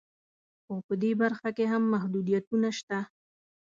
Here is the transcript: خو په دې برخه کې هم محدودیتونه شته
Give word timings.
خو 0.63 0.73
په 0.87 0.93
دې 1.01 1.11
برخه 1.21 1.49
کې 1.57 1.65
هم 1.71 1.83
محدودیتونه 1.93 2.69
شته 2.77 2.97